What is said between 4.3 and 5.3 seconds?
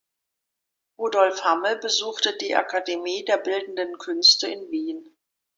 in Wien.